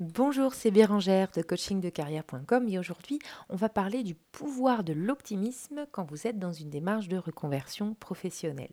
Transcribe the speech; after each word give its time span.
Bonjour, 0.00 0.54
c'est 0.54 0.70
Bérangère 0.70 1.30
de 1.36 1.42
coachingdecarrière.com 1.42 2.66
et 2.70 2.78
aujourd'hui, 2.78 3.18
on 3.50 3.56
va 3.56 3.68
parler 3.68 4.02
du 4.02 4.14
pouvoir 4.14 4.82
de 4.82 4.94
l'optimisme 4.94 5.84
quand 5.92 6.04
vous 6.04 6.26
êtes 6.26 6.38
dans 6.38 6.54
une 6.54 6.70
démarche 6.70 7.08
de 7.08 7.18
reconversion 7.18 7.92
professionnelle. 7.92 8.70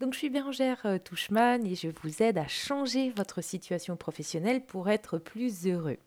Donc 0.00 0.14
je 0.14 0.18
suis 0.20 0.30
Bérangère 0.30 0.80
euh, 0.86 0.96
Touchman 0.96 1.66
et 1.66 1.74
je 1.74 1.88
vous 2.00 2.22
aide 2.22 2.38
à 2.38 2.48
changer 2.48 3.10
votre 3.10 3.42
situation 3.42 3.96
professionnelle 3.96 4.64
pour 4.64 4.88
être 4.88 5.18
plus 5.18 5.66
heureux. 5.66 5.98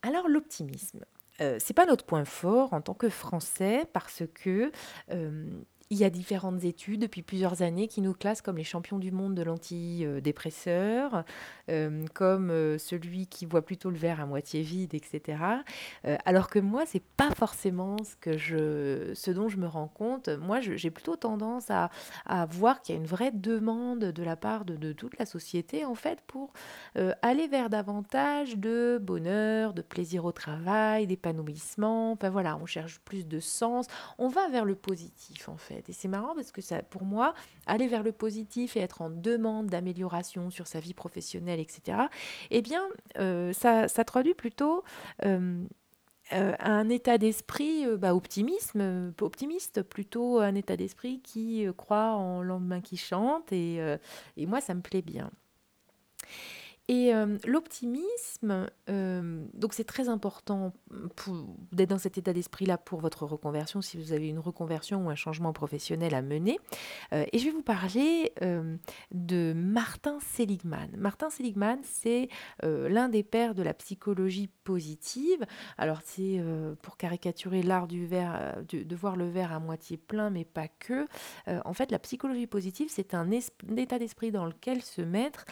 Alors 0.00 0.26
l'optimisme, 0.26 1.04
euh, 1.42 1.58
c'est 1.60 1.74
pas 1.74 1.84
notre 1.84 2.06
point 2.06 2.24
fort 2.24 2.72
en 2.72 2.80
tant 2.80 2.94
que 2.94 3.10
Français 3.10 3.84
parce 3.92 4.22
que 4.32 4.72
euh, 5.10 5.50
il 5.92 5.98
y 5.98 6.04
a 6.04 6.10
différentes 6.10 6.64
études 6.64 7.02
depuis 7.02 7.20
plusieurs 7.20 7.60
années 7.60 7.86
qui 7.86 8.00
nous 8.00 8.14
classent 8.14 8.40
comme 8.40 8.56
les 8.56 8.64
champions 8.64 8.98
du 8.98 9.12
monde 9.12 9.34
de 9.34 9.42
l'antidépresseur, 9.42 11.22
euh, 11.68 12.06
comme 12.14 12.50
euh, 12.50 12.78
celui 12.78 13.26
qui 13.26 13.44
voit 13.44 13.60
plutôt 13.60 13.90
le 13.90 13.98
verre 13.98 14.18
à 14.18 14.24
moitié 14.24 14.62
vide, 14.62 14.94
etc. 14.94 15.42
Euh, 16.06 16.16
alors 16.24 16.48
que 16.48 16.58
moi, 16.58 16.84
c'est 16.86 17.02
pas 17.02 17.30
forcément 17.32 17.98
ce, 18.04 18.16
que 18.16 18.38
je, 18.38 19.12
ce 19.12 19.30
dont 19.30 19.50
je 19.50 19.58
me 19.58 19.66
rends 19.66 19.86
compte. 19.86 20.30
Moi, 20.30 20.60
j'ai 20.62 20.90
plutôt 20.90 21.16
tendance 21.16 21.70
à, 21.70 21.90
voir 22.48 22.80
qu'il 22.80 22.94
y 22.94 22.98
a 22.98 23.00
une 23.00 23.06
vraie 23.06 23.30
demande 23.30 23.98
de 23.98 24.22
la 24.22 24.34
part 24.34 24.64
de, 24.64 24.76
de 24.76 24.94
toute 24.94 25.18
la 25.18 25.26
société, 25.26 25.84
en 25.84 25.94
fait, 25.94 26.22
pour 26.26 26.54
aller 27.20 27.48
vers 27.48 27.68
davantage 27.68 28.56
de 28.56 28.98
bonheur, 29.00 29.74
de 29.74 29.82
plaisir 29.82 30.24
au 30.24 30.32
travail, 30.32 31.06
d'épanouissement. 31.06 32.12
Enfin 32.12 32.30
voilà, 32.30 32.56
on 32.56 32.64
cherche 32.64 32.98
plus 33.00 33.26
de 33.26 33.40
sens. 33.40 33.86
On 34.16 34.28
va 34.28 34.48
vers 34.48 34.64
le 34.64 34.74
positif, 34.74 35.50
en 35.50 35.58
fait. 35.58 35.81
Et 35.88 35.92
c'est 35.92 36.08
marrant 36.08 36.34
parce 36.34 36.52
que 36.52 36.60
pour 36.90 37.04
moi, 37.04 37.34
aller 37.66 37.88
vers 37.88 38.02
le 38.02 38.12
positif 38.12 38.76
et 38.76 38.80
être 38.80 39.02
en 39.02 39.10
demande 39.10 39.66
d'amélioration 39.66 40.50
sur 40.50 40.66
sa 40.66 40.80
vie 40.80 40.94
professionnelle, 40.94 41.60
etc., 41.60 41.98
eh 42.50 42.62
bien, 42.62 42.82
euh, 43.18 43.52
ça, 43.52 43.88
traduit 44.04 44.34
plutôt 44.34 44.84
euh, 45.24 45.64
euh, 46.32 46.52
un 46.58 46.88
état 46.88 47.18
d'esprit 47.18 47.86
bah, 47.96 48.14
optimisme, 48.14 49.12
optimiste, 49.20 49.82
plutôt 49.82 50.38
un 50.38 50.54
état 50.54 50.76
d'esprit 50.76 51.20
qui 51.20 51.66
croit 51.76 52.12
en 52.12 52.42
lendemain 52.42 52.80
qui 52.80 52.96
chante. 52.96 53.52
Et 53.52 53.80
moi, 54.38 54.60
ça 54.60 54.74
me 54.74 54.80
plaît 54.80 55.02
bien. 55.02 55.30
Et 56.88 57.14
euh, 57.14 57.38
l'optimisme, 57.46 58.68
euh, 58.90 59.44
donc 59.54 59.72
c'est 59.72 59.84
très 59.84 60.08
important 60.08 60.72
d'être 61.70 61.90
dans 61.90 61.98
cet 61.98 62.18
état 62.18 62.32
d'esprit-là 62.32 62.76
pour 62.76 63.00
votre 63.00 63.24
reconversion, 63.24 63.80
si 63.80 63.96
vous 63.96 64.12
avez 64.12 64.28
une 64.28 64.40
reconversion 64.40 65.06
ou 65.06 65.10
un 65.10 65.14
changement 65.14 65.52
professionnel 65.52 66.12
à 66.14 66.22
mener. 66.22 66.58
Euh, 67.12 67.24
et 67.32 67.38
je 67.38 67.44
vais 67.44 67.50
vous 67.50 67.62
parler 67.62 68.32
de 69.12 69.52
Martin 69.54 70.18
Seligman. 70.34 70.88
Martin 70.96 71.30
Seligman, 71.30 71.78
c'est 71.84 72.28
l'un 72.62 73.08
des 73.08 73.22
pères 73.22 73.54
de 73.54 73.62
la 73.62 73.74
psychologie 73.74 74.48
positive. 74.64 75.44
Alors 75.78 76.00
c'est 76.04 76.42
pour 76.82 76.96
caricaturer 76.96 77.62
l'art 77.62 77.86
du 77.86 78.06
verre, 78.06 78.56
de, 78.68 78.96
voir 78.96 79.16
le 79.16 79.28
verre 79.28 79.52
à 79.52 79.60
moitié 79.60 79.96
plein, 79.96 80.30
mais 80.30 80.44
pas 80.44 80.68
que. 80.68 81.06
en 81.46 81.72
fait, 81.72 81.90
la 81.90 81.98
psychologie 81.98 82.46
positive, 82.46 82.88
c'est 82.90 83.14
un, 83.14 83.30
un 83.30 83.76
état 83.76 83.98
d'esprit 83.98 84.32
dans 84.32 84.46
lequel 84.46 84.82
se 84.82 85.02
mettre 85.02 85.44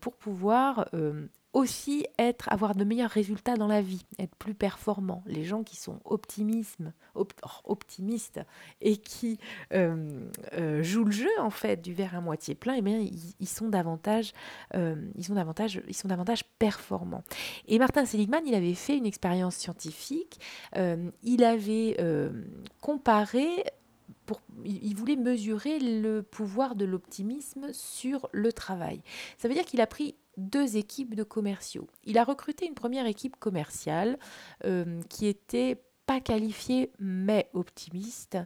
pour 0.00 0.16
pouvoir 0.16 0.69
euh, 0.94 1.26
aussi 1.52 2.06
être, 2.18 2.50
avoir 2.52 2.74
de 2.74 2.84
meilleurs 2.84 3.10
résultats 3.10 3.56
dans 3.56 3.66
la 3.66 3.82
vie, 3.82 4.04
être 4.18 4.34
plus 4.36 4.54
performant. 4.54 5.22
Les 5.26 5.44
gens 5.44 5.62
qui 5.62 5.76
sont 5.76 6.00
optimisme, 6.04 6.92
oh, 7.14 7.26
optimistes 7.64 8.40
et 8.80 8.96
qui 8.96 9.38
euh, 9.72 10.28
euh, 10.52 10.82
jouent 10.82 11.04
le 11.04 11.10
jeu 11.10 11.30
en 11.40 11.50
fait 11.50 11.82
du 11.82 11.92
verre 11.92 12.14
à 12.14 12.20
moitié 12.20 12.54
plein, 12.54 12.74
eh 12.74 12.82
bien, 12.82 12.98
ils, 13.40 13.48
sont 13.48 13.68
davantage, 13.68 14.32
ils 14.74 15.24
sont 15.24 15.34
davantage, 15.34 15.82
ils 15.88 15.96
sont 15.96 16.08
davantage 16.08 16.44
performants. 16.58 17.24
Et 17.66 17.78
Martin 17.78 18.06
Seligman, 18.06 18.42
il 18.46 18.54
avait 18.54 18.74
fait 18.74 18.96
une 18.96 19.06
expérience 19.06 19.56
scientifique. 19.56 20.40
il 21.24 21.44
avait 21.44 21.96
comparé 22.80 23.64
pour, 24.26 24.40
il 24.64 24.94
voulait 24.94 25.16
mesurer 25.16 25.78
le 25.78 26.22
pouvoir 26.22 26.74
de 26.74 26.84
l'optimisme 26.84 27.72
sur 27.72 28.28
le 28.32 28.52
travail. 28.52 29.00
Ça 29.38 29.48
veut 29.48 29.54
dire 29.54 29.64
qu'il 29.64 29.80
a 29.80 29.86
pris 29.86 30.14
deux 30.40 30.76
équipes 30.76 31.14
de 31.14 31.22
commerciaux. 31.22 31.86
Il 32.04 32.18
a 32.18 32.24
recruté 32.24 32.66
une 32.66 32.74
première 32.74 33.06
équipe 33.06 33.36
commerciale 33.36 34.18
euh, 34.64 35.00
qui 35.08 35.26
était 35.26 35.82
pas 36.06 36.20
qualifiée 36.20 36.90
mais 36.98 37.48
optimiste 37.52 38.36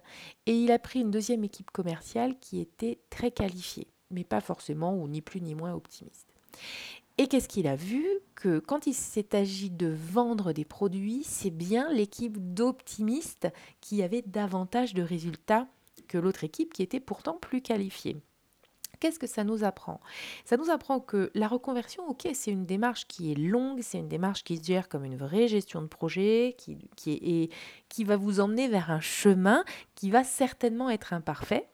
et 0.47 0.55
il 0.55 0.71
a 0.71 0.79
pris 0.79 1.01
une 1.01 1.11
deuxième 1.11 1.45
équipe 1.45 1.71
commerciale 1.71 2.39
qui 2.39 2.61
était 2.61 2.99
très 3.09 3.31
qualifiée 3.31 3.89
mais 4.11 4.25
pas 4.25 4.41
forcément 4.41 4.97
ou 4.97 5.09
ni 5.09 5.21
plus 5.21 5.41
ni 5.41 5.55
moins 5.55 5.75
optimiste. 5.75 6.35
Et 7.19 7.29
qu'est-ce 7.29 7.49
qu'il 7.49 7.67
a 7.69 7.77
vu? 7.77 8.05
Que 8.35 8.59
quand 8.59 8.87
il 8.87 8.95
s'est 8.95 9.37
agi 9.37 9.71
de 9.71 9.87
vendre 9.87 10.53
des 10.53 10.65
produits, 10.65 11.23
c'est 11.25 11.51
bien 11.51 11.93
l'équipe 11.93 12.55
d'optimistes 12.55 13.49
qui 13.81 14.03
avait 14.03 14.23
davantage 14.23 14.95
de 14.95 15.03
résultats 15.03 15.69
que 16.09 16.19
l'autre 16.19 16.45
équipe 16.45 16.73
qui 16.73 16.83
était 16.83 17.01
pourtant 17.01 17.39
plus 17.41 17.63
qualifiée. 17.63 18.17
Qu'est-ce 19.05 19.19
que 19.19 19.27
ça 19.27 19.45
nous 19.45 19.65
apprend? 19.65 20.01
Ça 20.47 20.57
nous 20.57 20.71
apprend 20.71 20.99
que 20.99 21.31
la 21.35 21.47
reconversion, 21.47 22.09
ok, 22.09 22.27
c'est 22.33 22.51
une 22.51 22.65
démarche 22.65 23.07
qui 23.07 23.31
est 23.31 23.35
longue, 23.35 23.81
c'est 23.83 23.99
une 23.99 24.09
démarche 24.09 24.45
qui 24.45 24.57
se 24.57 24.65
gère 24.65 24.89
comme 24.89 25.05
une 25.05 25.19
vraie 25.19 25.47
gestion 25.47 25.83
de 25.83 25.89
projet, 25.89 26.57
qui, 26.57 26.79
est, 27.07 27.53
qui 27.91 28.05
va 28.05 28.17
vous 28.17 28.41
emmener 28.41 28.67
vers 28.67 28.91
un 28.91 29.01
chemin 29.01 29.63
qui 29.95 30.11
va 30.11 30.25
certainement 30.25 30.89
être 30.89 31.13
imparfait. 31.13 31.69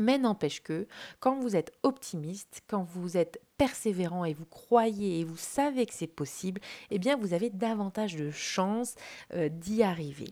Mais 0.00 0.16
n'empêche 0.16 0.62
que 0.62 0.86
quand 1.20 1.38
vous 1.38 1.54
êtes 1.54 1.70
optimiste, 1.82 2.62
quand 2.66 2.82
vous 2.82 3.18
êtes 3.18 3.42
persévérant 3.58 4.24
et 4.24 4.32
vous 4.32 4.46
croyez 4.46 5.20
et 5.20 5.24
vous 5.24 5.36
savez 5.36 5.84
que 5.84 5.92
c'est 5.92 6.06
possible, 6.06 6.62
eh 6.90 6.98
bien 6.98 7.18
vous 7.18 7.34
avez 7.34 7.50
davantage 7.50 8.16
de 8.16 8.30
chances 8.30 8.94
euh, 9.34 9.50
d'y 9.50 9.82
arriver. 9.82 10.30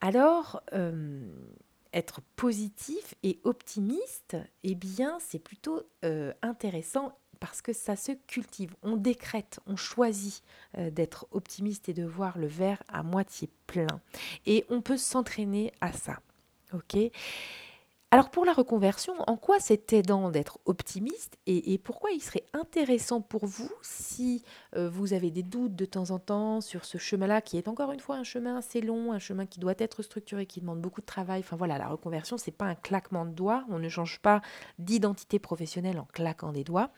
Alors, 0.00 0.62
euh, 0.72 1.28
être 1.94 2.20
positif 2.36 3.14
et 3.22 3.40
optimiste, 3.44 4.36
eh 4.64 4.74
bien, 4.74 5.18
c'est 5.20 5.38
plutôt 5.38 5.82
euh, 6.04 6.32
intéressant 6.42 7.16
parce 7.40 7.62
que 7.62 7.72
ça 7.72 7.96
se 7.96 8.12
cultive. 8.12 8.74
On 8.82 8.96
décrète, 8.96 9.60
on 9.66 9.76
choisit 9.76 10.42
euh, 10.78 10.90
d'être 10.90 11.26
optimiste 11.30 11.88
et 11.88 11.94
de 11.94 12.04
voir 12.04 12.38
le 12.38 12.46
verre 12.46 12.82
à 12.88 13.02
moitié 13.02 13.48
plein. 13.66 14.00
Et 14.46 14.64
on 14.68 14.80
peut 14.80 14.96
s'entraîner 14.96 15.72
à 15.80 15.92
ça. 15.92 16.20
Ok? 16.72 16.96
Alors 18.14 18.30
pour 18.30 18.44
la 18.44 18.52
reconversion, 18.52 19.12
en 19.26 19.36
quoi 19.36 19.58
c'est 19.58 19.92
aidant 19.92 20.30
d'être 20.30 20.60
optimiste 20.66 21.36
et, 21.48 21.78
pourquoi 21.78 22.12
il 22.12 22.22
serait 22.22 22.44
intéressant 22.52 23.20
pour 23.20 23.44
vous 23.44 23.72
si 23.82 24.44
euh, 24.76 24.88
vous 24.88 25.14
avez 25.14 25.32
des 25.32 25.42
doutes 25.42 25.74
de 25.74 25.84
temps 25.84 26.12
en 26.12 26.20
temps 26.20 26.60
sur 26.60 26.84
ce 26.84 26.96
chemin-là 26.96 27.40
qui 27.40 27.58
est 27.58 27.66
encore 27.66 27.90
une 27.90 27.98
fois 27.98 28.14
un 28.14 28.22
chemin 28.22 28.56
assez 28.56 28.80
long, 28.80 29.12
un 29.12 29.18
chemin 29.18 29.46
qui 29.46 29.58
doit 29.58 29.74
être 29.78 30.02
structuré, 30.04 30.46
qui 30.46 30.60
demande 30.60 30.80
beaucoup 30.80 31.00
de 31.00 31.06
travail? 31.06 31.40
Enfin 31.40 31.56
voilà, 31.56 31.76
la 31.76 31.88
reconversion, 31.88 32.38
c'est 32.38 32.52
pas 32.52 32.66
un 32.66 32.76
claquement 32.76 33.24
de 33.24 33.32
doigts, 33.32 33.64
on 33.68 33.80
ne 33.80 33.88
change 33.88 34.20
pas 34.20 34.42
d'identité 34.78 35.40
professionnelle 35.40 35.98
en 35.98 36.06
claquant 36.12 36.52
des 36.52 36.62
doigts. 36.62 36.90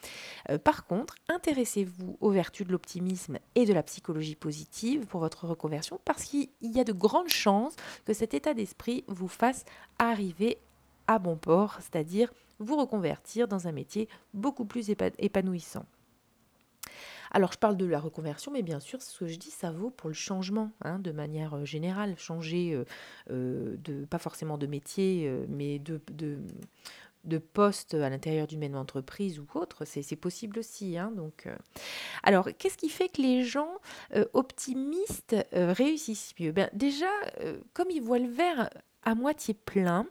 Euh, 0.50 0.58
par 0.58 0.84
contre, 0.84 1.14
intéressez-vous 1.28 2.18
aux 2.20 2.30
vertus 2.30 2.66
de 2.66 2.72
l'optimisme 2.72 3.38
et 3.54 3.64
de 3.64 3.72
la 3.72 3.82
psychologie 3.82 4.36
positive 4.36 5.06
pour 5.06 5.20
votre 5.20 5.46
reconversion 5.46 5.98
parce 6.04 6.24
qu'il 6.24 6.50
y 6.60 6.78
a 6.78 6.84
de 6.84 6.92
grandes 6.92 7.28
chances 7.28 7.76
que 8.04 8.12
cet 8.12 8.34
état 8.34 8.52
d'esprit 8.52 9.02
vous 9.08 9.28
fasse 9.28 9.64
arriver 9.98 10.58
à 11.06 11.18
bon 11.18 11.36
port, 11.36 11.76
c'est-à-dire 11.80 12.32
vous 12.58 12.76
reconvertir 12.76 13.48
dans 13.48 13.68
un 13.68 13.72
métier 13.72 14.08
beaucoup 14.32 14.64
plus 14.64 14.90
épanouissant. 14.90 15.84
Alors 17.30 17.52
je 17.52 17.58
parle 17.58 17.76
de 17.76 17.86
la 17.86 17.98
reconversion, 17.98 18.52
mais 18.52 18.62
bien 18.62 18.80
sûr, 18.80 19.02
ce 19.02 19.18
que 19.18 19.26
je 19.26 19.36
dis, 19.36 19.50
ça 19.50 19.70
vaut 19.70 19.90
pour 19.90 20.08
le 20.08 20.14
changement, 20.14 20.70
hein, 20.82 20.98
de 20.98 21.12
manière 21.12 21.54
euh, 21.56 21.64
générale, 21.64 22.14
changer 22.16 22.72
euh, 22.72 22.84
euh, 23.30 23.76
de 23.78 24.04
pas 24.04 24.18
forcément 24.18 24.58
de 24.58 24.66
métier, 24.66 25.30
mais 25.48 25.78
de, 25.78 26.00
poste 27.52 27.94
à 27.94 28.08
l'intérieur 28.08 28.46
d'une 28.46 28.60
même 28.60 28.76
entreprise 28.76 29.38
ou 29.38 29.46
autre, 29.54 29.84
c'est 29.84 30.16
possible 30.16 30.58
aussi. 30.58 30.96
Hein, 30.96 31.10
donc, 31.14 31.48
alors, 32.22 32.48
qu'est-ce 32.56 32.78
qui 32.78 32.88
fait 32.88 33.08
que 33.08 33.20
les 33.20 33.42
gens 33.42 33.78
optimistes 34.32 35.36
réussissent 35.52 36.34
mieux? 36.38 36.52
Ben, 36.52 36.70
Déjà, 36.72 37.10
comme 37.72 37.90
ils 37.90 38.00
voient 38.02 38.18
le 38.20 38.28
verre 38.28 38.70
à 39.06 39.14
moitié 39.14 39.54
plein, 39.54 40.04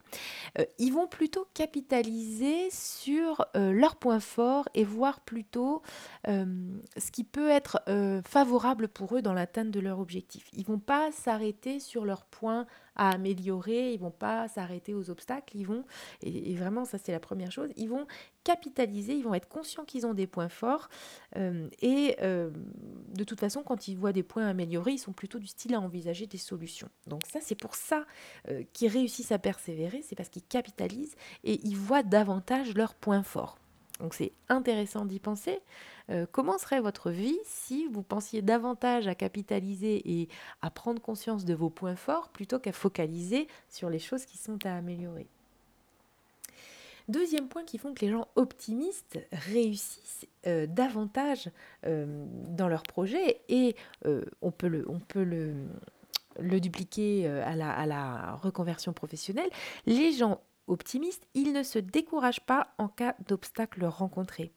euh, 0.57 0.65
ils 0.79 0.91
vont 0.91 1.05
plutôt 1.05 1.45
capitaliser 1.53 2.69
sur 2.71 3.45
euh, 3.55 3.73
leurs 3.73 3.97
points 3.97 4.21
forts 4.21 4.69
et 4.73 4.85
voir 4.85 5.19
plutôt 5.19 5.83
euh, 6.29 6.45
ce 6.97 7.11
qui 7.11 7.25
peut 7.25 7.49
être 7.49 7.83
favorable 8.25 8.87
pour 8.87 9.17
eux 9.17 9.21
dans 9.21 9.33
l'atteinte 9.33 9.69
de 9.69 9.79
leur 9.81 9.99
objectif. 9.99 10.47
Ils 10.53 10.65
vont 10.65 10.79
pas 10.79 11.11
s'arrêter 11.11 11.79
sur 11.79 12.05
leurs 12.05 12.25
points 12.25 12.65
à 12.95 13.09
améliorer, 13.09 13.91
ils 13.91 13.99
vont 13.99 14.11
pas 14.11 14.47
s'arrêter 14.47 14.93
aux 14.93 15.09
obstacles, 15.09 15.57
ils 15.57 15.67
vont, 15.67 15.83
et, 16.21 16.55
vraiment 16.55 16.85
ça 16.85 16.97
c'est 16.97 17.11
la 17.11 17.19
première 17.19 17.51
chose, 17.51 17.71
ils 17.75 17.89
vont 17.89 18.07
capitaliser, 18.45 19.15
ils 19.15 19.23
vont 19.23 19.33
être 19.33 19.49
conscients 19.49 19.83
qu'ils 19.83 20.05
ont 20.05 20.13
des 20.13 20.27
points 20.27 20.49
forts, 20.49 20.87
euh, 21.35 21.67
et 21.81 22.15
euh, 22.21 22.51
de 23.13 23.23
toute 23.25 23.39
façon 23.39 23.63
quand 23.63 23.89
ils 23.89 23.97
voient 23.97 24.13
des 24.13 24.23
points 24.23 24.47
améliorés, 24.47 24.93
ils 24.93 24.99
sont 24.99 25.11
plutôt 25.11 25.39
du 25.39 25.47
style 25.47 25.73
à 25.73 25.81
envisager 25.81 26.27
des 26.27 26.37
solutions. 26.37 26.87
Donc 27.07 27.23
ça 27.27 27.39
c'est 27.41 27.55
pour 27.55 27.75
ça 27.75 28.05
euh, 28.47 28.63
qu'ils 28.71 28.91
réussissent 28.91 29.33
à 29.33 29.39
persévérer, 29.39 30.01
c'est 30.03 30.15
parce 30.15 30.29
qu'ils 30.29 30.43
capitalisent 30.43 31.15
et 31.43 31.59
ils 31.65 31.75
voient 31.75 32.03
davantage 32.03 32.75
leurs 32.75 32.93
points 32.93 33.23
forts. 33.23 33.57
Donc 33.99 34.13
c'est 34.13 34.31
intéressant 34.47 35.05
d'y 35.05 35.19
penser. 35.19 35.59
comment 36.33 36.57
serait 36.57 36.81
votre 36.81 37.11
vie 37.11 37.39
si 37.45 37.87
vous 37.87 38.03
pensiez 38.03 38.41
davantage 38.41 39.07
à 39.07 39.15
capitaliser 39.15 40.01
et 40.19 40.27
à 40.61 40.69
prendre 40.69 41.01
conscience 41.01 41.45
de 41.45 41.53
vos 41.53 41.69
points 41.69 41.95
forts 41.95 42.29
plutôt 42.29 42.59
qu'à 42.59 42.73
focaliser 42.73 43.47
sur 43.69 43.89
les 43.89 43.99
choses 43.99 44.25
qui 44.25 44.37
sont 44.37 44.59
à 44.65 44.75
améliorer? 44.75 45.29
Deuxième 47.07 47.47
point 47.47 47.63
qui 47.63 47.77
font 47.77 47.93
que 47.93 48.05
les 48.05 48.11
gens 48.11 48.27
optimistes 48.35 49.19
réussissent 49.31 50.27
euh, 50.47 50.65
davantage 50.65 51.49
euh, 51.85 52.25
dans 52.49 52.67
leur 52.67 52.83
projet 52.83 53.41
et 53.49 53.75
on 54.41 54.51
peut 54.51 54.67
le, 54.67 54.85
on 54.89 54.99
peut 54.99 55.23
le, 55.23 55.53
le 56.39 56.59
dupliquer 56.59 57.27
à 57.27 57.55
la, 57.55 57.71
à 57.71 57.85
la 57.85 58.35
reconversion 58.35 58.93
professionnelle. 58.93 59.49
Les 59.85 60.11
gens 60.11 60.41
optimistes, 60.67 61.27
ils 61.33 61.53
ne 61.53 61.63
se 61.63 61.79
découragent 61.79 62.45
pas 62.45 62.73
en 62.77 62.87
cas 62.87 63.15
d'obstacle 63.27 63.85
rencontré. 63.85 64.51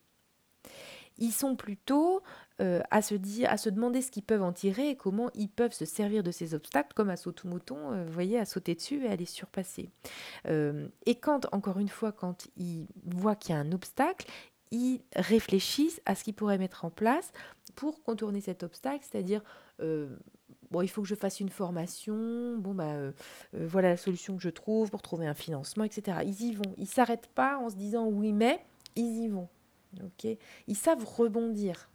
Ils 1.19 1.31
sont 1.31 1.55
plutôt 1.55 2.23
euh, 2.61 2.81
à, 2.91 3.01
se 3.01 3.15
dire, 3.15 3.49
à 3.49 3.57
se 3.57 3.69
demander 3.69 4.01
ce 4.01 4.11
qu'ils 4.11 4.23
peuvent 4.23 4.41
en 4.41 4.51
tirer 4.51 4.89
et 4.89 4.95
comment 4.95 5.29
ils 5.33 5.49
peuvent 5.49 5.73
se 5.73 5.85
servir 5.85 6.23
de 6.23 6.31
ces 6.31 6.53
obstacles, 6.53 6.93
comme 6.93 7.09
à 7.09 7.15
sauter 7.15 7.47
mouton, 7.47 7.91
euh, 7.91 8.05
vous 8.05 8.11
voyez, 8.11 8.37
à 8.39 8.45
sauter 8.45 8.75
dessus 8.75 9.05
et 9.05 9.07
à 9.07 9.15
les 9.15 9.25
surpasser. 9.25 9.89
Euh, 10.47 10.87
et 11.05 11.15
quand, 11.15 11.47
encore 11.53 11.79
une 11.79 11.87
fois, 11.87 12.11
quand 12.11 12.47
ils 12.57 12.87
voient 13.05 13.35
qu'il 13.35 13.53
y 13.53 13.57
a 13.57 13.61
un 13.61 13.71
obstacle, 13.71 14.27
ils 14.71 15.01
réfléchissent 15.15 16.01
à 16.05 16.15
ce 16.15 16.23
qu'ils 16.23 16.33
pourraient 16.33 16.57
mettre 16.57 16.83
en 16.83 16.89
place 16.89 17.31
pour 17.75 18.03
contourner 18.03 18.41
cet 18.41 18.63
obstacle, 18.63 19.05
c'est-à-dire 19.09 19.41
bon, 20.69 20.81
il 20.81 20.89
faut 20.89 21.01
que 21.01 21.07
je 21.07 21.15
fasse 21.15 21.39
une 21.39 21.49
formation, 21.49 22.57
bon, 22.57 22.75
bah, 22.75 22.93
voilà 23.53 23.89
la 23.89 23.97
solution 23.97 24.35
que 24.35 24.43
je 24.43 24.49
trouve 24.49 24.91
pour 24.91 25.01
trouver 25.01 25.27
un 25.27 25.33
financement, 25.33 25.85
etc. 25.85 26.19
Ils 26.25 26.41
y 26.41 26.53
vont. 26.53 26.73
Ils 26.77 26.83
ne 26.83 26.87
s'arrêtent 26.87 27.29
pas 27.33 27.57
en 27.57 27.69
se 27.69 27.75
disant 27.75 28.05
oui, 28.05 28.33
mais 28.33 28.63
ils 28.95 29.23
y 29.23 29.27
vont. 29.29 29.47
Ok 30.03 30.37
ils 30.67 30.77
savent 30.77 31.03
rebondir. 31.05 31.89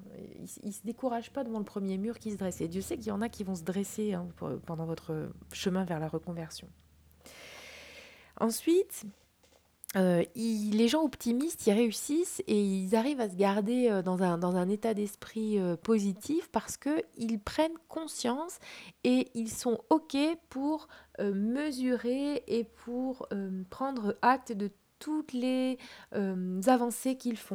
Ils 0.63 0.69
ne 0.69 0.73
se 0.73 0.83
découragent 0.85 1.31
pas 1.31 1.45
devant 1.45 1.59
le 1.59 1.65
premier 1.65 1.99
mur 1.99 2.19
qui 2.19 2.33
se 2.33 2.37
dresse. 2.37 2.61
Et 2.61 2.69
Dieu 2.69 2.81
sait 2.81 2.97
qu'il 2.97 3.09
y 3.09 3.13
en 3.13 3.23
a 3.23 3.29
qui 3.29 3.45
vont 3.45 3.55
se 3.55 3.65
dresser 3.65 4.15
hein, 4.15 4.29
pendant 4.67 4.87
votre 4.87 5.31
chemin 5.53 5.85
vers 5.85 6.01
la 6.01 6.09
reconversion. 6.09 6.69
Ensuite, 8.41 9.07
euh, 9.97 10.25
les 10.35 10.89
gens 10.89 11.05
optimistes, 11.05 11.67
ils 11.67 11.73
réussissent 11.73 12.43
et 12.49 12.61
ils 12.61 12.97
arrivent 12.97 13.21
à 13.21 13.29
se 13.29 13.37
garder 13.37 13.89
euh, 13.89 14.03
dans, 14.03 14.23
un, 14.23 14.39
dans 14.39 14.57
un 14.57 14.69
état 14.69 14.93
d'esprit 14.93 15.59
euh, 15.59 15.77
positif 15.77 16.49
parce 16.51 16.77
qu'ils 16.77 17.39
prennent 17.39 17.79
conscience 17.89 18.59
et 19.05 19.29
ils 19.35 19.51
sont 19.51 19.79
OK 19.91 20.17
pour 20.51 20.89
mesurer 21.21 22.43
et 22.49 22.65
pour 22.65 23.29
prendre 23.71 24.17
acte 24.21 24.51
de 24.51 24.69
toutes 24.99 25.33
les 25.33 25.79
euh, 26.15 26.61
avancées 26.67 27.17
qu'ils 27.17 27.37
font. 27.37 27.55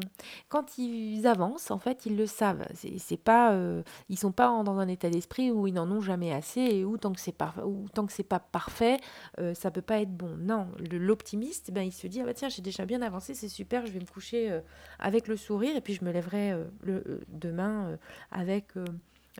Quand 0.49 0.77
ils 0.77 1.25
avancent, 1.25 1.71
en 1.71 1.79
fait, 1.79 2.05
ils 2.05 2.15
le 2.15 2.25
savent. 2.25 2.65
C'est, 2.73 3.17
pas, 3.17 3.53
euh, 3.53 3.83
ils 4.09 4.19
sont 4.19 4.31
pas 4.31 4.63
dans 4.63 4.77
un 4.79 4.87
état 4.87 5.09
d'esprit 5.09 5.51
où 5.51 5.67
ils 5.67 5.73
n'en 5.73 5.89
ont 5.89 6.01
jamais 6.01 6.31
assez 6.31 6.61
et 6.61 6.85
où 6.85 6.97
tant 6.97 7.13
que 7.13 7.19
c'est 7.19 7.31
pas, 7.31 7.53
tant 7.93 8.05
que 8.05 8.13
c'est 8.13 8.23
pas 8.23 8.39
parfait, 8.39 8.97
euh, 9.39 9.53
ça 9.53 9.71
peut 9.71 9.81
pas 9.81 9.99
être 9.99 10.15
bon. 10.15 10.35
Non, 10.37 10.67
l'optimiste, 10.91 11.71
ben 11.71 11.81
il 11.81 11.91
se 11.91 12.07
dit 12.07 12.21
ah 12.21 12.25
bah 12.25 12.33
tiens 12.33 12.49
j'ai 12.49 12.61
déjà 12.61 12.85
bien 12.85 13.01
avancé, 13.01 13.33
c'est 13.33 13.49
super, 13.49 13.85
je 13.85 13.91
vais 13.91 13.99
me 13.99 14.05
coucher 14.05 14.59
avec 14.99 15.27
le 15.27 15.37
sourire 15.37 15.75
et 15.75 15.81
puis 15.81 15.93
je 15.93 16.03
me 16.03 16.11
lèverai 16.11 16.55
le, 16.83 17.21
demain 17.29 17.97
avec 18.31 18.73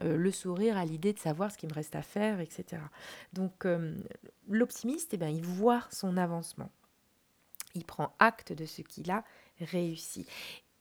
le 0.02 0.30
sourire 0.30 0.76
à 0.76 0.84
l'idée 0.84 1.12
de 1.12 1.18
savoir 1.18 1.50
ce 1.50 1.58
qu'il 1.58 1.68
me 1.68 1.74
reste 1.74 1.94
à 1.96 2.02
faire, 2.02 2.40
etc. 2.40 2.82
Donc 3.32 3.66
l'optimiste, 4.48 5.14
eh 5.14 5.16
ben, 5.16 5.28
il 5.28 5.44
voit 5.44 5.84
son 5.90 6.16
avancement. 6.16 6.70
Il 7.74 7.84
prend 7.84 8.14
acte 8.18 8.52
de 8.52 8.66
ce 8.66 8.82
qu'il 8.82 9.10
a 9.10 9.24
réussi. 9.60 10.26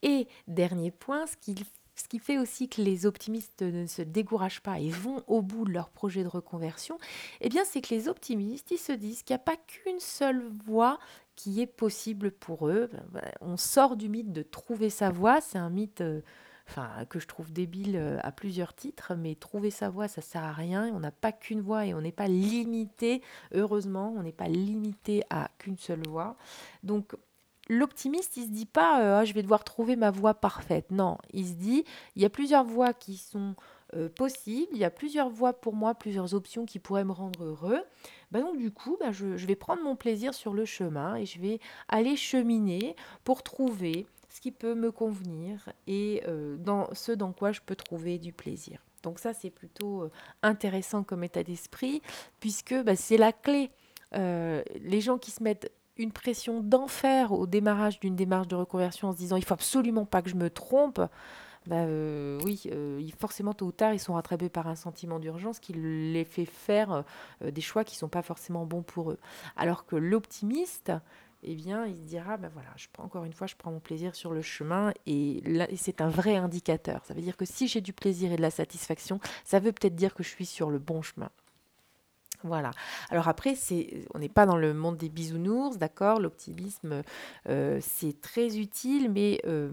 Et 0.01 0.27
dernier 0.47 0.91
point, 0.91 1.27
ce 1.27 1.35
qui, 1.37 1.55
ce 1.95 2.07
qui 2.07 2.19
fait 2.19 2.37
aussi 2.37 2.69
que 2.69 2.81
les 2.81 3.05
optimistes 3.05 3.61
ne 3.61 3.85
se 3.85 4.01
découragent 4.01 4.61
pas 4.61 4.79
et 4.79 4.89
vont 4.89 5.23
au 5.27 5.41
bout 5.41 5.65
de 5.65 5.71
leur 5.71 5.89
projet 5.89 6.23
de 6.23 6.29
reconversion, 6.29 6.97
eh 7.41 7.49
bien 7.49 7.63
c'est 7.65 7.81
que 7.81 7.93
les 7.93 8.07
optimistes, 8.07 8.71
ils 8.71 8.77
se 8.77 8.93
disent 8.93 9.23
qu'il 9.23 9.35
n'y 9.35 9.41
a 9.41 9.43
pas 9.43 9.57
qu'une 9.57 9.99
seule 9.99 10.43
voie 10.65 10.99
qui 11.35 11.61
est 11.61 11.67
possible 11.67 12.31
pour 12.31 12.67
eux. 12.69 12.89
Ben, 12.91 13.05
ben, 13.11 13.31
on 13.41 13.57
sort 13.57 13.95
du 13.95 14.09
mythe 14.09 14.31
de 14.31 14.41
trouver 14.41 14.89
sa 14.89 15.09
voie, 15.09 15.41
c'est 15.41 15.57
un 15.57 15.69
mythe 15.69 16.01
euh, 16.01 16.21
que 17.09 17.19
je 17.19 17.27
trouve 17.27 17.51
débile 17.51 17.95
euh, 17.95 18.17
à 18.21 18.31
plusieurs 18.31 18.73
titres, 18.73 19.13
mais 19.15 19.35
trouver 19.35 19.71
sa 19.71 19.89
voie, 19.89 20.07
ça 20.07 20.21
sert 20.21 20.43
à 20.43 20.51
rien. 20.51 20.91
On 20.93 20.99
n'a 20.99 21.11
pas 21.11 21.31
qu'une 21.31 21.61
voie 21.61 21.85
et 21.85 21.93
on 21.93 22.01
n'est 22.01 22.11
pas 22.11 22.27
limité, 22.27 23.21
heureusement, 23.53 24.13
on 24.17 24.23
n'est 24.23 24.31
pas 24.31 24.47
limité 24.47 25.23
à 25.29 25.49
qu'une 25.57 25.77
seule 25.77 26.07
voie. 26.07 26.35
Donc 26.83 27.15
l'optimiste, 27.69 28.37
il 28.37 28.45
se 28.45 28.49
dit 28.49 28.65
pas 28.65 29.01
euh, 29.01 29.19
ah, 29.19 29.25
je 29.25 29.33
vais 29.33 29.41
devoir 29.41 29.63
trouver 29.63 29.95
ma 29.95 30.11
voie 30.11 30.33
parfaite. 30.33 30.91
Non, 30.91 31.17
il 31.33 31.47
se 31.47 31.53
dit 31.53 31.83
il 32.15 32.21
y 32.21 32.25
a 32.25 32.29
plusieurs 32.29 32.63
voies 32.63 32.93
qui 32.93 33.17
sont 33.17 33.55
euh, 33.95 34.09
possibles, 34.09 34.71
il 34.73 34.79
y 34.79 34.85
a 34.85 34.91
plusieurs 34.91 35.29
voies 35.29 35.53
pour 35.53 35.73
moi, 35.73 35.95
plusieurs 35.95 36.33
options 36.33 36.65
qui 36.65 36.79
pourraient 36.79 37.05
me 37.05 37.11
rendre 37.11 37.43
heureux. 37.43 37.81
Bah 38.31 38.41
donc 38.41 38.57
du 38.57 38.71
coup, 38.71 38.97
je, 39.11 39.37
je 39.37 39.47
vais 39.47 39.55
prendre 39.55 39.83
mon 39.83 39.95
plaisir 39.95 40.33
sur 40.33 40.53
le 40.53 40.65
chemin 40.65 41.15
et 41.15 41.25
je 41.25 41.39
vais 41.39 41.59
aller 41.87 42.15
cheminer 42.15 42.95
pour 43.23 43.43
trouver 43.43 44.05
ce 44.29 44.41
qui 44.41 44.51
peut 44.51 44.75
me 44.75 44.91
convenir 44.91 45.69
et 45.87 46.23
euh, 46.27 46.55
dans 46.57 46.93
ce 46.93 47.11
dans 47.11 47.33
quoi 47.33 47.51
je 47.51 47.61
peux 47.65 47.75
trouver 47.75 48.19
du 48.19 48.31
plaisir. 48.31 48.79
Donc 49.03 49.19
ça, 49.19 49.33
c'est 49.33 49.49
plutôt 49.49 50.03
euh, 50.03 50.11
intéressant 50.43 51.03
comme 51.03 51.23
état 51.23 51.43
d'esprit, 51.43 52.01
puisque 52.39 52.75
bah, 52.83 52.95
c'est 52.95 53.17
la 53.17 53.31
clé. 53.31 53.71
Euh, 54.15 54.61
les 54.81 55.01
gens 55.01 55.17
qui 55.17 55.31
se 55.31 55.41
mettent 55.41 55.71
une 55.97 56.11
pression 56.11 56.61
d'enfer 56.61 57.31
au 57.31 57.47
démarrage 57.47 57.99
d'une 57.99 58.15
démarche 58.15 58.47
de 58.47 58.55
reconversion 58.55 59.09
en 59.09 59.11
se 59.11 59.17
disant 59.17 59.35
il 59.35 59.43
faut 59.43 59.53
absolument 59.53 60.05
pas 60.05 60.21
que 60.21 60.29
je 60.29 60.35
me 60.35 60.49
trompe, 60.49 61.01
bah, 61.67 61.85
oui, 62.45 62.63
forcément 63.19 63.53
tôt 63.53 63.65
ou 63.65 63.71
tard 63.73 63.93
ils 63.93 63.99
sont 63.99 64.13
rattrapés 64.13 64.47
par 64.47 64.67
un 64.67 64.75
sentiment 64.75 65.19
d'urgence 65.19 65.59
qui 65.59 65.73
les 65.73 66.23
fait 66.23 66.45
faire 66.45 67.03
des 67.41 67.59
choix 67.59 67.83
qui 67.83 67.95
ne 67.95 67.99
sont 67.99 68.07
pas 68.07 68.21
forcément 68.21 68.65
bons 68.65 68.81
pour 68.81 69.11
eux. 69.11 69.19
Alors 69.57 69.85
que 69.85 69.97
l'optimiste, 69.97 70.93
eh 71.43 71.55
bien, 71.55 71.85
il 71.85 71.95
se 71.95 72.01
dira, 72.01 72.37
ben 72.37 72.49
voilà, 72.53 72.69
je 72.75 72.87
prends 72.91 73.03
encore 73.03 73.23
une 73.23 73.33
fois, 73.33 73.47
je 73.47 73.55
prends 73.55 73.71
mon 73.71 73.79
plaisir 73.79 74.15
sur 74.15 74.33
le 74.33 74.41
chemin 74.41 74.93
et, 75.05 75.41
là, 75.45 75.67
c'est 75.75 76.01
un 76.01 76.09
vrai 76.09 76.35
indicateur. 76.35 77.05
Ça 77.05 77.13
veut 77.13 77.21
dire 77.21 77.37
que 77.37 77.45
si 77.45 77.67
j'ai 77.67 77.81
du 77.81 77.93
plaisir 77.93 78.31
et 78.31 78.35
de 78.35 78.41
la 78.41 78.51
satisfaction, 78.51 79.19
ça 79.45 79.59
veut 79.59 79.71
peut-être 79.71 79.95
dire 79.95 80.13
que 80.13 80.23
je 80.23 80.29
suis 80.29 80.45
sur 80.45 80.69
le 80.69 80.79
bon 80.79 81.01
chemin. 81.01 81.29
Voilà. 82.43 82.71
Alors 83.09 83.27
après, 83.27 83.55
c'est, 83.55 84.05
on 84.13 84.19
n'est 84.19 84.29
pas 84.29 84.45
dans 84.45 84.55
le 84.57 84.73
monde 84.73 84.97
des 84.97 85.09
bisounours, 85.09 85.77
d'accord? 85.77 86.19
L'optimisme, 86.19 87.03
euh, 87.49 87.79
c'est 87.81 88.21
très 88.21 88.57
utile, 88.57 89.11
mais 89.11 89.41
euh, 89.45 89.71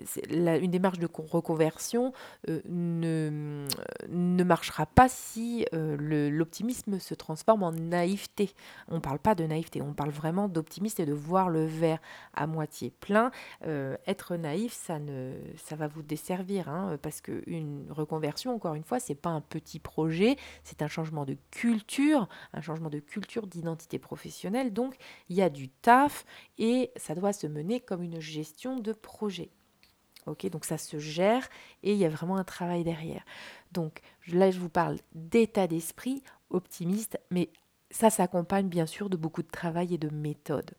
une 0.00 0.70
démarche 0.70 0.98
de 0.98 1.08
reconversion 1.12 2.12
euh, 2.48 2.60
ne, 2.68 4.44
marchera 4.44 4.86
pas 4.86 5.08
si 5.08 5.66
euh, 5.74 6.30
l'optimisme 6.30 6.98
se 6.98 7.14
transforme 7.14 7.62
en 7.62 7.72
naïveté. 7.72 8.50
On 8.88 8.96
ne 8.96 9.00
parle 9.00 9.18
pas 9.18 9.34
de 9.34 9.44
naïveté, 9.44 9.82
on 9.82 9.92
parle 9.92 10.10
vraiment 10.10 10.48
d'optimisme 10.48 11.02
et 11.02 11.06
de 11.06 11.12
voir 11.12 11.50
le 11.50 11.66
verre 11.66 11.98
à 12.34 12.46
moitié 12.46 12.92
plein. 13.00 13.30
Euh, 13.66 13.96
être 14.06 14.36
naïf, 14.36 14.72
ça, 14.72 14.98
va 15.76 15.88
vous 15.88 16.02
desservir, 16.02 16.68
hein, 16.68 16.96
parce 17.02 17.20
qu'une 17.20 17.86
reconversion, 17.90 18.54
encore 18.54 18.74
une 18.74 18.84
fois, 18.84 19.00
c'est 19.00 19.14
pas 19.14 19.30
un 19.30 19.40
petit 19.40 19.80
projet, 19.80 20.36
c'est 20.64 20.82
un 20.82 20.88
changement 20.88 21.24
de 21.24 21.36
culture, 21.50 22.28
un 22.52 22.60
changement 22.60 22.90
de 22.90 23.00
culture 23.00 23.46
d'identité 23.46 23.98
professionnelle. 23.98 24.72
Donc, 24.72 24.96
il 25.28 25.36
y 25.36 25.42
a 25.42 25.50
du 25.50 25.68
taf 25.68 26.24
et 26.58 26.90
ça 26.96 27.14
doit 27.14 27.32
se 27.32 27.46
mener 27.46 27.80
comme 27.80 28.02
une 28.02 28.20
gestion 28.20 28.78
de 28.78 28.92
projet 28.92 29.50
donc 30.50 30.64
ça 30.64 30.78
se 30.78 30.98
gère 30.98 31.48
et 31.82 31.92
il 31.92 31.98
y 31.98 32.04
a 32.04 32.08
vraiment 32.08 32.36
un 32.36 32.44
travail 32.44 32.84
derrière. 32.84 33.24
Donc 33.72 34.00
là, 34.28 34.50
je 34.50 34.58
vous 34.58 34.68
parle 34.68 34.98
d'état 35.14 35.66
d'esprit 35.66 36.22
optimiste, 36.50 37.18
mais 37.30 37.50
ça 37.90 38.10
s'accompagne 38.10 38.68
bien 38.68 38.86
sûr 38.86 39.10
de 39.10 39.16
beaucoup 39.16 39.42
de 39.42 39.50
travail 39.50 39.94
et 39.94 39.98
de 39.98 40.10
méthode. 40.10 40.70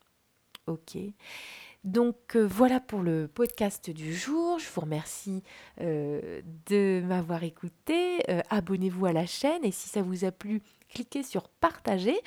Donc 1.85 2.35
euh, 2.35 2.45
voilà 2.45 2.79
pour 2.79 3.01
le 3.01 3.27
podcast 3.27 3.89
du 3.89 4.13
jour. 4.13 4.59
Je 4.59 4.69
vous 4.69 4.81
remercie 4.81 5.43
euh, 5.79 6.41
de 6.67 7.01
m'avoir 7.05 7.43
écouté. 7.43 8.29
Euh, 8.29 8.41
abonnez-vous 8.49 9.05
à 9.05 9.13
la 9.13 9.25
chaîne 9.25 9.63
et 9.63 9.71
si 9.71 9.87
ça 9.87 10.01
vous 10.01 10.25
a 10.25 10.31
plu, 10.31 10.61
cliquez 10.89 11.23
sur 11.23 11.47
partager 11.47 12.19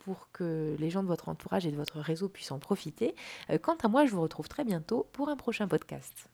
pour 0.00 0.30
que 0.32 0.74
les 0.78 0.90
gens 0.90 1.02
de 1.02 1.08
votre 1.08 1.28
entourage 1.28 1.66
et 1.66 1.70
de 1.70 1.76
votre 1.76 2.00
réseau 2.00 2.28
puissent 2.28 2.52
en 2.52 2.58
profiter. 2.58 3.14
quant 3.60 3.76
à 3.82 3.88
moi, 3.88 4.06
je 4.06 4.12
vous 4.12 4.22
retrouve 4.22 4.48
très 4.48 4.64
bientôt 4.64 5.06
pour 5.12 5.28
un 5.28 5.36
prochain 5.36 5.68
podcast. 5.68 6.31